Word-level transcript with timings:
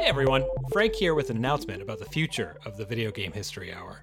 Hey 0.00 0.06
everyone, 0.06 0.46
Frank 0.72 0.94
here 0.94 1.14
with 1.14 1.28
an 1.28 1.36
announcement 1.36 1.82
about 1.82 1.98
the 1.98 2.06
future 2.06 2.56
of 2.64 2.78
the 2.78 2.86
Video 2.86 3.10
Game 3.10 3.32
History 3.32 3.70
Hour. 3.70 4.02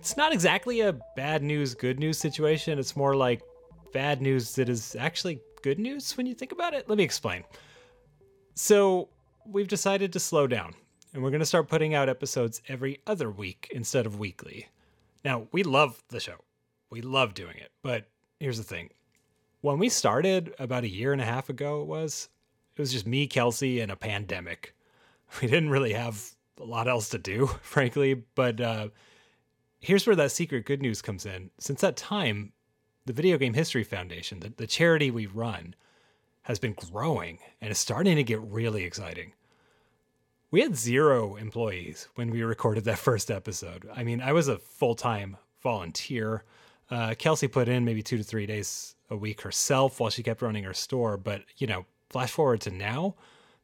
It's 0.00 0.16
not 0.16 0.32
exactly 0.32 0.80
a 0.80 0.98
bad 1.14 1.42
news, 1.42 1.74
good 1.74 2.00
news 2.00 2.16
situation. 2.16 2.78
It's 2.78 2.96
more 2.96 3.14
like 3.14 3.42
bad 3.92 4.22
news 4.22 4.54
that 4.54 4.70
is 4.70 4.96
actually 4.98 5.42
good 5.60 5.78
news 5.78 6.16
when 6.16 6.24
you 6.24 6.32
think 6.32 6.52
about 6.52 6.72
it. 6.72 6.88
Let 6.88 6.96
me 6.96 7.04
explain. 7.04 7.44
So, 8.54 9.10
we've 9.44 9.68
decided 9.68 10.10
to 10.14 10.18
slow 10.18 10.46
down, 10.46 10.74
and 11.12 11.22
we're 11.22 11.30
going 11.30 11.40
to 11.40 11.46
start 11.46 11.68
putting 11.68 11.94
out 11.94 12.08
episodes 12.08 12.62
every 12.68 13.00
other 13.06 13.30
week 13.30 13.68
instead 13.74 14.06
of 14.06 14.18
weekly. 14.18 14.68
Now, 15.22 15.48
we 15.52 15.64
love 15.64 16.02
the 16.08 16.18
show, 16.18 16.38
we 16.88 17.02
love 17.02 17.34
doing 17.34 17.58
it, 17.58 17.72
but 17.82 18.06
here's 18.40 18.56
the 18.56 18.64
thing. 18.64 18.88
When 19.60 19.78
we 19.78 19.90
started 19.90 20.54
about 20.58 20.84
a 20.84 20.88
year 20.88 21.12
and 21.12 21.20
a 21.20 21.26
half 21.26 21.50
ago, 21.50 21.82
it 21.82 21.88
was, 21.88 22.30
it 22.74 22.80
was 22.80 22.90
just 22.90 23.06
me, 23.06 23.26
Kelsey, 23.26 23.80
and 23.80 23.92
a 23.92 23.96
pandemic. 23.96 24.74
We 25.42 25.48
didn't 25.48 25.70
really 25.70 25.92
have 25.92 26.30
a 26.60 26.64
lot 26.64 26.88
else 26.88 27.08
to 27.10 27.18
do, 27.18 27.46
frankly, 27.62 28.14
but 28.34 28.60
uh, 28.60 28.88
here's 29.80 30.06
where 30.06 30.16
that 30.16 30.32
secret 30.32 30.64
good 30.64 30.80
news 30.80 31.02
comes 31.02 31.26
in. 31.26 31.50
Since 31.58 31.80
that 31.80 31.96
time, 31.96 32.52
the 33.06 33.12
Video 33.12 33.36
Game 33.36 33.54
History 33.54 33.84
Foundation, 33.84 34.40
the, 34.40 34.52
the 34.56 34.66
charity 34.66 35.10
we 35.10 35.26
run, 35.26 35.74
has 36.42 36.58
been 36.58 36.74
growing 36.74 37.38
and 37.60 37.70
is 37.70 37.78
starting 37.78 38.16
to 38.16 38.22
get 38.22 38.40
really 38.40 38.84
exciting. 38.84 39.32
We 40.50 40.60
had 40.60 40.76
zero 40.76 41.36
employees 41.36 42.08
when 42.14 42.30
we 42.30 42.42
recorded 42.42 42.84
that 42.84 42.98
first 43.10 43.30
episode. 43.30 43.88
I 43.94 44.04
mean, 44.04 44.20
I 44.20 44.32
was 44.32 44.48
a 44.48 44.58
full 44.58 44.94
time 44.94 45.36
volunteer. 45.62 46.44
Uh, 46.90 47.14
Kelsey 47.18 47.48
put 47.48 47.68
in 47.68 47.84
maybe 47.84 48.02
two 48.02 48.18
to 48.18 48.24
three 48.24 48.46
days 48.46 48.94
a 49.10 49.16
week 49.16 49.40
herself 49.40 50.00
while 50.00 50.10
she 50.10 50.22
kept 50.22 50.42
running 50.42 50.64
her 50.64 50.74
store. 50.74 51.16
But, 51.16 51.42
you 51.56 51.66
know, 51.66 51.86
flash 52.10 52.30
forward 52.30 52.60
to 52.62 52.70
now, 52.70 53.16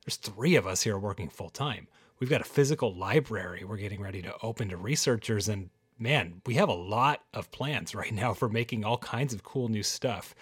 there's 0.05 0.17
three 0.17 0.57
of 0.57 0.67
us 0.67 0.83
here 0.83 0.99
working 0.99 1.29
full 1.29 1.51
time. 1.51 1.87
We've 2.19 2.31
got 2.31 2.41
a 2.41 2.45
physical 2.45 2.95
library 2.95 3.65
we're 3.65 3.77
getting 3.77 4.03
ready 4.03 4.23
to 4.23 4.35
open 4.43 4.69
to 4.69 4.77
researchers. 4.77 5.49
And 5.49 5.71
man, 5.99 6.43
we 6.47 6.55
have 6.55 6.69
a 6.69 6.75
lot 6.75 7.23
of 7.33 7.51
plans 7.51 7.95
right 7.95 8.13
now 8.13 8.35
for 8.35 8.49
making 8.49 8.85
all 8.85 8.99
kinds 8.99 9.35
of 9.35 9.43
cool 9.43 9.69
new 9.69 9.83
stuff. 9.83 10.35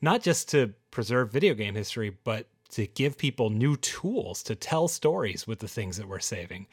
Not 0.00 0.22
just 0.22 0.48
to 0.50 0.74
preserve 0.90 1.32
video 1.32 1.54
game 1.54 1.74
history, 1.74 2.16
but 2.24 2.46
to 2.70 2.86
give 2.86 3.16
people 3.16 3.50
new 3.50 3.76
tools 3.76 4.42
to 4.42 4.54
tell 4.54 4.88
stories 4.88 5.46
with 5.46 5.60
the 5.60 5.68
things 5.68 5.96
that 5.96 6.08
we're 6.08 6.18
saving. 6.18 6.66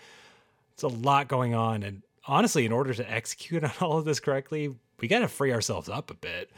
It's 0.74 0.84
a 0.84 0.88
lot 0.88 1.28
going 1.28 1.54
on. 1.54 1.84
And 1.84 2.02
honestly, 2.28 2.66
in 2.66 2.72
order 2.72 2.94
to 2.94 3.12
execute 3.12 3.64
on 3.64 3.72
all 3.80 3.98
of 3.98 4.06
this 4.06 4.20
correctly, 4.20 4.76
we 5.00 5.08
got 5.08 5.20
to 5.20 5.28
free 5.28 5.54
ourselves 5.54 5.90
up 5.90 6.12
a 6.12 6.16
bit. 6.16 6.52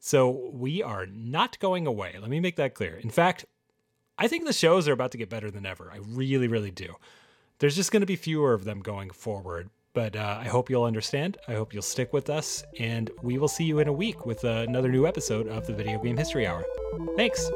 So 0.00 0.50
we 0.52 0.82
are 0.82 1.06
not 1.06 1.58
going 1.60 1.86
away. 1.86 2.14
Let 2.20 2.28
me 2.28 2.40
make 2.40 2.56
that 2.56 2.74
clear. 2.74 2.96
In 2.96 3.08
fact, 3.08 3.46
I 4.18 4.28
think 4.28 4.44
the 4.44 4.52
shows 4.52 4.88
are 4.88 4.92
about 4.92 5.12
to 5.12 5.18
get 5.18 5.28
better 5.28 5.50
than 5.50 5.66
ever. 5.66 5.90
I 5.92 5.98
really, 5.98 6.48
really 6.48 6.70
do. 6.70 6.94
There's 7.58 7.76
just 7.76 7.92
going 7.92 8.02
to 8.02 8.06
be 8.06 8.16
fewer 8.16 8.54
of 8.54 8.64
them 8.64 8.80
going 8.80 9.10
forward. 9.10 9.70
But 9.92 10.16
uh, 10.16 10.38
I 10.40 10.48
hope 10.48 10.70
you'll 10.70 10.84
understand. 10.84 11.38
I 11.46 11.54
hope 11.54 11.72
you'll 11.72 11.82
stick 11.82 12.12
with 12.12 12.28
us. 12.28 12.64
And 12.80 13.10
we 13.22 13.38
will 13.38 13.48
see 13.48 13.64
you 13.64 13.78
in 13.78 13.86
a 13.86 13.92
week 13.92 14.26
with 14.26 14.44
uh, 14.44 14.64
another 14.68 14.90
new 14.90 15.06
episode 15.06 15.46
of 15.46 15.66
the 15.66 15.72
Video 15.72 16.02
Game 16.02 16.16
History 16.16 16.46
Hour. 16.46 16.64
Thanks. 17.16 17.48